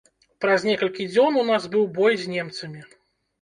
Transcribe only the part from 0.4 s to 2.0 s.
Праз некалькі дзён у нас быў